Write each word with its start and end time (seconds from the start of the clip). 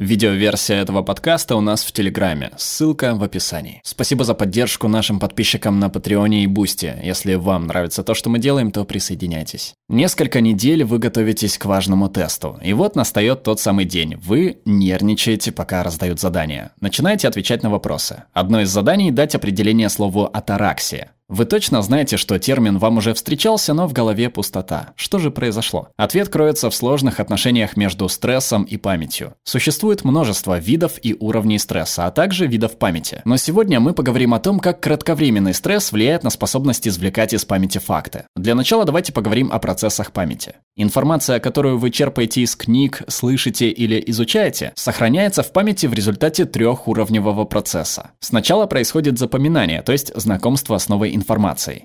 Видеоверсия 0.00 0.80
этого 0.80 1.02
подкаста 1.02 1.56
у 1.56 1.60
нас 1.60 1.84
в 1.84 1.92
Телеграме, 1.92 2.52
ссылка 2.56 3.14
в 3.14 3.22
описании. 3.22 3.82
Спасибо 3.84 4.24
за 4.24 4.32
поддержку 4.32 4.88
нашим 4.88 5.20
подписчикам 5.20 5.78
на 5.78 5.90
Patreon 5.90 6.35
е 6.35 6.42
и 6.42 6.46
Бусти. 6.46 6.94
Если 7.04 7.34
вам 7.34 7.66
нравится 7.66 8.02
то, 8.02 8.14
что 8.14 8.30
мы 8.30 8.38
делаем, 8.38 8.70
то 8.70 8.86
присоединяйтесь. 8.86 9.74
Несколько 9.90 10.40
недель 10.40 10.84
вы 10.84 10.98
готовитесь 10.98 11.58
к 11.58 11.66
важному 11.66 12.08
тесту. 12.08 12.58
И 12.62 12.72
вот 12.72 12.96
настает 12.96 13.42
тот 13.42 13.60
самый 13.60 13.84
день. 13.84 14.16
Вы 14.16 14.62
нервничаете, 14.64 15.52
пока 15.52 15.82
раздают 15.82 16.18
задания. 16.18 16.72
Начинаете 16.80 17.28
отвечать 17.28 17.62
на 17.62 17.68
вопросы. 17.68 18.24
Одно 18.32 18.62
из 18.62 18.70
заданий– 18.70 19.10
дать 19.12 19.34
определение 19.34 19.90
слову 19.90 20.24
«атараксия». 20.32 21.10
Вы 21.30 21.44
точно 21.44 21.80
знаете, 21.80 22.16
что 22.16 22.40
термин 22.40 22.78
вам 22.78 22.96
уже 22.96 23.14
встречался, 23.14 23.72
но 23.72 23.86
в 23.86 23.92
голове 23.92 24.30
пустота. 24.30 24.94
Что 24.96 25.20
же 25.20 25.30
произошло? 25.30 25.90
Ответ 25.96 26.28
кроется 26.28 26.70
в 26.70 26.74
сложных 26.74 27.20
отношениях 27.20 27.76
между 27.76 28.08
стрессом 28.08 28.64
и 28.64 28.76
памятью. 28.76 29.34
Существует 29.44 30.02
множество 30.02 30.58
видов 30.58 30.98
и 31.00 31.16
уровней 31.20 31.60
стресса, 31.60 32.06
а 32.06 32.10
также 32.10 32.48
видов 32.48 32.78
памяти. 32.78 33.22
Но 33.24 33.36
сегодня 33.36 33.78
мы 33.78 33.92
поговорим 33.92 34.34
о 34.34 34.40
том, 34.40 34.58
как 34.58 34.80
кратковременный 34.80 35.54
стресс 35.54 35.92
влияет 35.92 36.24
на 36.24 36.30
способность 36.30 36.88
извлекать 36.88 37.32
из 37.32 37.44
памяти 37.44 37.78
факты. 37.78 38.24
Для 38.34 38.56
начала 38.56 38.84
давайте 38.84 39.12
поговорим 39.12 39.52
о 39.52 39.60
процессах 39.60 40.10
памяти. 40.10 40.56
Информация, 40.74 41.38
которую 41.38 41.78
вы 41.78 41.90
черпаете 41.90 42.40
из 42.40 42.56
книг, 42.56 43.02
слышите 43.06 43.68
или 43.68 44.02
изучаете, 44.08 44.72
сохраняется 44.74 45.44
в 45.44 45.52
памяти 45.52 45.86
в 45.86 45.94
результате 45.94 46.44
трехуровневого 46.44 47.44
процесса. 47.44 48.10
Сначала 48.18 48.66
происходит 48.66 49.16
запоминание, 49.16 49.82
то 49.82 49.92
есть 49.92 50.10
знакомство 50.16 50.76
с 50.76 50.88
новой 50.88 51.10
информацией. 51.10 51.19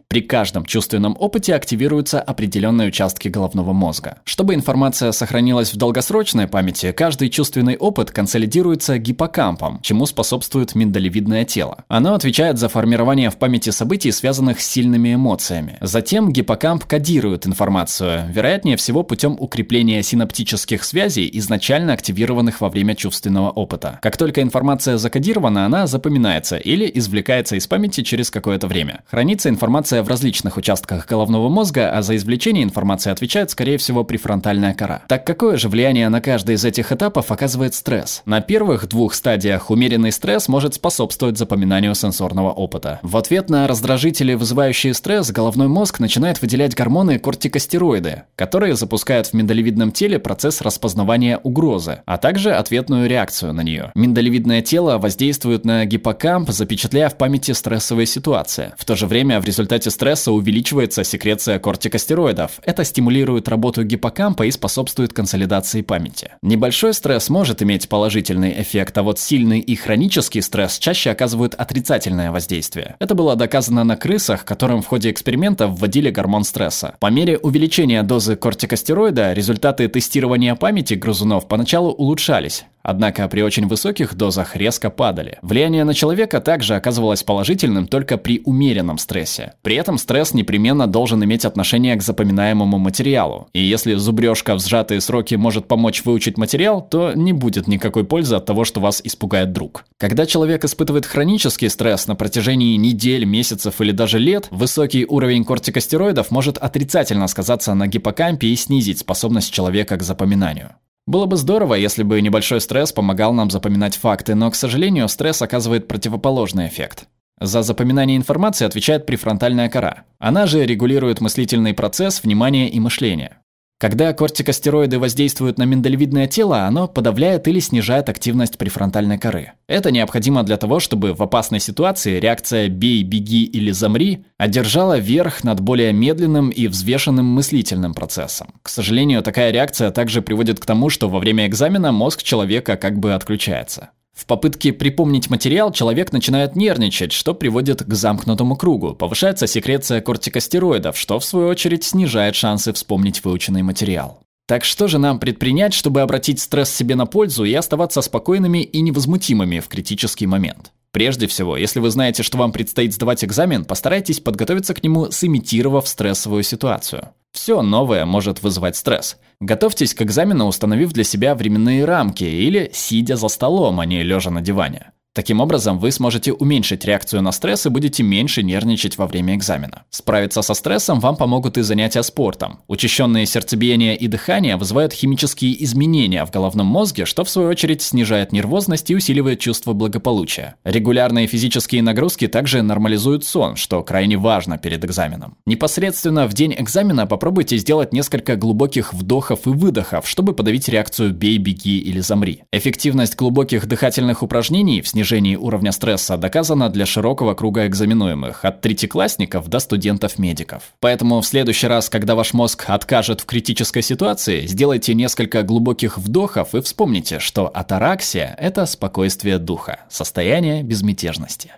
При 0.07 0.21
каждом 0.21 0.65
чувственном 0.65 1.15
опыте 1.19 1.55
активируются 1.55 2.21
определенные 2.21 2.87
участки 2.87 3.27
головного 3.27 3.73
мозга. 3.73 4.17
Чтобы 4.23 4.53
информация 4.53 5.11
сохранилась 5.11 5.73
в 5.73 5.77
долгосрочной 5.77 6.47
памяти, 6.47 6.91
каждый 6.91 7.29
чувственный 7.29 7.77
опыт 7.77 8.11
консолидируется 8.11 8.97
гиппокампом, 8.97 9.79
чему 9.81 10.05
способствует 10.05 10.75
миндалевидное 10.75 11.45
тело. 11.45 11.83
Оно 11.87 12.13
отвечает 12.13 12.57
за 12.57 12.69
формирование 12.69 13.29
в 13.29 13.37
памяти 13.37 13.69
событий, 13.69 14.11
связанных 14.11 14.59
с 14.61 14.67
сильными 14.67 15.13
эмоциями. 15.13 15.77
Затем 15.81 16.31
гиппокамп 16.31 16.85
кодирует 16.85 17.47
информацию, 17.47 18.25
вероятнее 18.29 18.77
всего 18.77 19.03
путем 19.03 19.35
укрепления 19.39 20.03
синаптических 20.03 20.83
связей, 20.83 21.29
изначально 21.33 21.93
активированных 21.93 22.61
во 22.61 22.69
время 22.69 22.95
чувственного 22.95 23.49
опыта. 23.49 23.99
Как 24.01 24.17
только 24.17 24.41
информация 24.41 24.97
закодирована, 24.97 25.65
она 25.65 25.87
запоминается 25.87 26.57
или 26.57 26.89
извлекается 26.93 27.55
из 27.55 27.67
памяти 27.67 28.01
через 28.01 28.31
какое-то 28.31 28.67
время. 28.67 29.03
Хранится 29.25 29.49
информация 29.49 30.03
в 30.03 30.07
различных 30.07 30.55
участках 30.55 31.07
головного 31.07 31.49
мозга, 31.49 31.89
а 31.89 32.03
за 32.03 32.15
извлечение 32.15 32.63
информации 32.63 33.09
отвечает, 33.09 33.49
скорее 33.49 33.79
всего, 33.79 34.03
префронтальная 34.03 34.75
кора. 34.75 35.01
Так 35.07 35.25
какое 35.25 35.57
же 35.57 35.67
влияние 35.67 36.09
на 36.09 36.21
каждый 36.21 36.53
из 36.53 36.63
этих 36.63 36.91
этапов 36.91 37.31
оказывает 37.31 37.73
стресс? 37.73 38.21
На 38.27 38.41
первых 38.41 38.87
двух 38.87 39.15
стадиях 39.15 39.71
умеренный 39.71 40.11
стресс 40.11 40.47
может 40.47 40.75
способствовать 40.75 41.39
запоминанию 41.39 41.95
сенсорного 41.95 42.51
опыта. 42.51 42.99
В 43.01 43.17
ответ 43.17 43.49
на 43.49 43.65
раздражители, 43.65 44.35
вызывающие 44.35 44.93
стресс, 44.93 45.31
головной 45.31 45.69
мозг 45.69 45.99
начинает 45.99 46.39
выделять 46.43 46.75
гормоны 46.75 47.17
кортикостероиды, 47.17 48.25
которые 48.35 48.75
запускают 48.75 49.25
в 49.25 49.33
миндалевидном 49.33 49.91
теле 49.91 50.19
процесс 50.19 50.61
распознавания 50.61 51.39
угрозы, 51.41 52.03
а 52.05 52.19
также 52.19 52.51
ответную 52.51 53.09
реакцию 53.09 53.53
на 53.53 53.61
нее. 53.61 53.91
Миндалевидное 53.95 54.61
тело 54.61 54.99
воздействует 54.99 55.65
на 55.65 55.83
гиппокамп, 55.85 56.51
запечатляя 56.51 57.09
в 57.09 57.17
памяти 57.17 57.53
стрессовые 57.53 58.05
ситуации. 58.05 58.73
В 58.77 58.85
то 58.85 58.95
же 58.95 59.07
время 59.07 59.14
время 59.15 59.39
в 59.39 59.45
результате 59.45 59.91
стресса 59.91 60.33
увеличивается 60.33 61.05
секреция 61.05 61.57
кортикостероидов. 61.57 62.59
Это 62.63 62.83
стимулирует 62.83 63.47
работу 63.47 63.81
гиппокампа 63.85 64.43
и 64.43 64.51
способствует 64.51 65.13
консолидации 65.13 65.83
памяти. 65.83 66.31
Небольшой 66.41 66.93
стресс 66.93 67.29
может 67.29 67.63
иметь 67.63 67.87
положительный 67.87 68.61
эффект, 68.61 68.97
а 68.97 69.03
вот 69.03 69.17
сильный 69.17 69.61
и 69.61 69.73
хронический 69.77 70.41
стресс 70.41 70.77
чаще 70.79 71.11
оказывают 71.11 71.55
отрицательное 71.55 72.29
воздействие. 72.29 72.97
Это 72.99 73.15
было 73.15 73.37
доказано 73.37 73.85
на 73.85 73.95
крысах, 73.95 74.43
которым 74.43 74.81
в 74.81 74.87
ходе 74.87 75.11
эксперимента 75.11 75.69
вводили 75.69 76.09
гормон 76.09 76.43
стресса. 76.43 76.95
По 76.99 77.07
мере 77.07 77.37
увеличения 77.37 78.03
дозы 78.03 78.35
кортикостероида 78.35 79.31
результаты 79.31 79.87
тестирования 79.87 80.55
памяти 80.55 80.95
грызунов 80.95 81.47
поначалу 81.47 81.91
улучшались, 81.91 82.65
однако 82.85 83.27
при 83.27 83.41
очень 83.41 83.67
высоких 83.67 84.15
дозах 84.15 84.55
резко 84.55 84.89
падали. 84.89 85.39
Влияние 85.41 85.83
на 85.83 85.93
человека 85.93 86.39
также 86.39 86.75
оказывалось 86.75 87.23
положительным 87.23 87.87
только 87.87 88.17
при 88.17 88.41
умеренном 88.45 88.97
стрессе. 88.97 89.53
При 89.61 89.75
этом 89.75 89.97
стресс 89.97 90.33
непременно 90.33 90.87
должен 90.87 91.23
иметь 91.23 91.45
отношение 91.45 91.95
к 91.95 92.03
запоминаемому 92.03 92.77
материалу. 92.77 93.47
И 93.53 93.61
если 93.61 93.95
зубрежка 93.95 94.55
в 94.55 94.61
сжатые 94.61 95.01
сроки 95.01 95.35
может 95.35 95.67
помочь 95.67 96.05
выучить 96.05 96.37
материал, 96.37 96.81
то 96.81 97.13
не 97.13 97.33
будет 97.33 97.67
никакой 97.67 98.05
пользы 98.05 98.35
от 98.35 98.45
того, 98.45 98.63
что 98.63 98.79
вас 98.79 99.01
испугает 99.03 99.51
друг. 99.51 99.85
Когда 99.97 100.25
человек 100.25 100.63
испытывает 100.63 101.05
хронический 101.05 101.69
стресс 101.69 102.07
на 102.07 102.15
протяжении 102.15 102.77
недель, 102.77 103.25
месяцев 103.25 103.81
или 103.81 103.91
даже 103.91 104.19
лет, 104.19 104.47
высокий 104.51 105.05
уровень 105.05 105.43
кортикостероидов 105.43 106.31
может 106.31 106.57
отрицательно 106.57 107.27
сказаться 107.27 107.73
на 107.73 107.87
гиппокампе 107.87 108.47
и 108.47 108.55
снизить 108.55 108.99
способность 108.99 109.51
человека 109.51 109.97
к 109.97 110.03
запоминанию. 110.03 110.75
Было 111.07 111.27
бы 111.27 111.37
здорово, 111.37 111.75
если 111.75 112.01
бы 112.01 112.19
небольшой 112.19 112.59
стресс 112.61 112.91
помогал 112.91 113.31
нам 113.31 113.51
запоминать 113.51 113.95
факты, 113.95 114.33
но, 114.33 114.49
к 114.49 114.55
сожалению, 114.55 115.07
стресс 115.07 115.41
оказывает 115.41 115.87
противоположный 115.87 116.67
эффект. 116.67 117.07
За 117.39 117.61
запоминание 117.61 118.17
информации 118.17 118.65
отвечает 118.65 119.05
префронтальная 119.05 119.69
кора. 119.69 120.05
Она 120.17 120.47
же 120.47 120.65
регулирует 120.65 121.21
мыслительный 121.21 121.73
процесс, 121.73 122.23
внимания 122.23 122.69
и 122.69 122.79
мышления. 122.79 123.41
Когда 123.77 124.13
кортикостероиды 124.13 124.99
воздействуют 124.99 125.57
на 125.57 125.63
миндалевидное 125.63 126.27
тело, 126.27 126.61
оно 126.61 126.87
подавляет 126.87 127.45
или 127.49 127.59
снижает 127.59 128.07
активность 128.07 128.57
префронтальной 128.57 129.17
коры. 129.17 129.51
Это 129.67 129.91
необходимо 129.91 130.43
для 130.43 130.55
того, 130.55 130.79
чтобы 130.79 131.13
в 131.13 131.21
опасной 131.21 131.59
ситуации 131.59 132.21
реакция 132.21 132.69
«бей, 132.69 133.03
беги 133.03 133.43
или 133.43 133.71
замри» 133.71 134.23
одержала 134.37 134.97
верх 134.97 135.43
над 135.43 135.59
более 135.59 135.91
медленным 135.91 136.51
и 136.51 136.67
взвешенным 136.67 137.25
мыслительным 137.25 137.93
процессом. 137.93 138.53
К 138.61 138.69
сожалению, 138.69 139.21
такая 139.23 139.51
реакция 139.51 139.91
также 139.91 140.21
приводит 140.21 140.61
к 140.61 140.65
тому, 140.65 140.89
что 140.89 141.09
во 141.09 141.19
время 141.19 141.45
экзамена 141.45 141.91
мозг 141.91 142.23
человека 142.23 142.77
как 142.77 142.97
бы 142.97 143.13
отключается. 143.13 143.89
В 144.15 144.25
попытке 144.25 144.71
припомнить 144.71 145.29
материал 145.29 145.73
человек 145.73 146.13
начинает 146.13 146.55
нервничать, 146.55 147.11
что 147.11 147.33
приводит 147.33 147.83
к 147.83 147.93
замкнутому 147.93 148.55
кругу. 148.55 148.95
Повышается 148.95 149.45
секреция 149.45 149.99
кортикостероидов, 149.99 150.97
что 150.97 151.19
в 151.19 151.25
свою 151.25 151.49
очередь 151.49 151.83
снижает 151.83 152.33
шансы 152.33 152.71
вспомнить 152.71 153.23
выученный 153.25 153.61
материал. 153.61 154.21
Так 154.47 154.63
что 154.63 154.87
же 154.87 154.99
нам 154.99 155.19
предпринять, 155.19 155.73
чтобы 155.73 156.01
обратить 156.01 156.39
стресс 156.39 156.69
себе 156.69 156.95
на 156.95 157.05
пользу 157.05 157.43
и 157.43 157.53
оставаться 157.53 158.01
спокойными 158.01 158.59
и 158.59 158.79
невозмутимыми 158.79 159.59
в 159.59 159.67
критический 159.67 160.27
момент? 160.27 160.71
Прежде 160.95 161.27
всего, 161.27 161.57
если 161.57 161.81
вы 161.81 161.89
знаете, 161.89 162.23
что 162.23 162.37
вам 162.37 162.53
предстоит 162.53 162.93
сдавать 162.93 163.25
экзамен, 163.25 163.65
постарайтесь 163.65 164.21
подготовиться 164.21 164.73
к 164.73 164.81
нему, 164.81 165.11
сымитировав 165.11 165.89
стрессовую 165.89 166.41
ситуацию. 166.41 167.09
Все 167.33 167.61
новое 167.61 168.05
может 168.05 168.41
вызывать 168.41 168.77
стресс. 168.77 169.17
Готовьтесь 169.41 169.93
к 169.93 170.01
экзамену, 170.03 170.45
установив 170.45 170.93
для 170.93 171.03
себя 171.03 171.35
временные 171.35 171.83
рамки 171.83 172.23
или 172.23 172.71
сидя 172.71 173.17
за 173.17 173.27
столом, 173.27 173.81
а 173.81 173.85
не 173.85 174.03
лежа 174.03 174.31
на 174.31 174.39
диване. 174.39 174.93
Таким 175.15 175.39
образом, 175.39 175.79
вы 175.79 175.93
сможете 175.93 176.33
уменьшить 176.33 176.83
реакцию 176.83 177.21
на 177.21 177.31
стресс 177.31 177.65
и 177.65 177.69
будете 177.69 178.03
меньше 178.03 178.43
нервничать 178.43 178.97
во 178.97 179.07
время 179.07 179.35
экзамена. 179.35 179.83
Справиться 179.89 180.41
со 180.41 180.53
стрессом 180.53 180.99
вам 180.99 181.15
помогут 181.15 181.57
и 181.57 181.61
занятия 181.61 182.03
спортом. 182.03 182.59
Учащенные 182.67 183.25
сердцебиение 183.25 183.95
и 183.95 184.07
дыхание 184.07 184.57
вызывают 184.57 184.91
химические 184.91 185.63
изменения 185.63 186.25
в 186.25 186.31
головном 186.31 186.67
мозге, 186.67 187.05
что 187.05 187.23
в 187.23 187.29
свою 187.29 187.47
очередь 187.47 187.81
снижает 187.81 188.33
нервозность 188.33 188.91
и 188.91 188.95
усиливает 188.95 189.39
чувство 189.39 189.71
благополучия. 189.71 190.55
Регулярные 190.65 191.27
физические 191.27 191.81
нагрузки 191.81 192.27
также 192.27 192.61
нормализуют 192.61 193.23
сон, 193.23 193.55
что 193.55 193.83
крайне 193.83 194.17
важно 194.17 194.57
перед 194.57 194.83
экзаменом. 194.83 195.37
Непосредственно 195.45 196.27
в 196.27 196.33
день 196.33 196.53
экзамена 196.57 197.07
попробуйте 197.07 197.55
сделать 197.55 197.93
несколько 197.93 198.35
глубоких 198.35 198.93
вдохов 198.93 199.47
и 199.47 199.49
выдохов, 199.51 200.09
чтобы 200.09 200.33
подавить 200.33 200.67
реакцию 200.67 201.13
«бей, 201.13 201.37
беги 201.37 201.77
или 201.77 202.01
замри». 202.01 202.43
Эффективность 202.51 203.15
глубоких 203.15 203.65
дыхательных 203.65 204.21
упражнений 204.21 204.81
в 204.81 204.89
снижении 204.89 205.04
снижении 205.05 205.35
уровня 205.35 205.71
стресса 205.71 206.17
доказано 206.17 206.67
для 206.69 206.87
широкого 206.87 207.35
круга 207.35 207.67
экзаменуемых, 207.67 208.43
от 208.43 208.61
третьеклассников 208.61 209.47
до 209.47 209.59
студентов-медиков. 209.59 210.63
Поэтому 210.79 211.21
в 211.21 211.27
следующий 211.27 211.67
раз, 211.67 211.89
когда 211.89 212.15
ваш 212.15 212.33
мозг 212.33 212.65
откажет 212.67 213.21
в 213.21 213.25
критической 213.25 213.83
ситуации, 213.83 214.47
сделайте 214.47 214.95
несколько 214.95 215.43
глубоких 215.43 215.99
вдохов 215.99 216.55
и 216.55 216.61
вспомните, 216.61 217.19
что 217.19 217.47
атараксия– 217.47 218.35
это 218.39 218.65
спокойствие 218.65 219.37
духа, 219.37 219.81
состояние 219.89 220.63
безмятежности. 220.63 221.51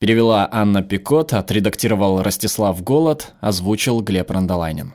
Перевела 0.00 0.48
Анна 0.50 0.82
Пикот, 0.82 1.34
отредактировал 1.34 2.22
Ростислав 2.22 2.82
Голод, 2.82 3.34
озвучил 3.42 4.00
Глеб 4.00 4.30
Рандолайнин. 4.30 4.94